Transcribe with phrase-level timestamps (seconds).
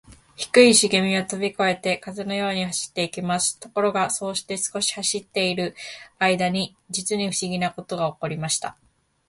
[0.35, 3.59] 低いしげみはとびこえて、風のように走っていきます。
[3.59, 5.75] ところが、そうして少し走っている
[6.17, 8.75] あいだに、じつにふしぎなことがおこりました。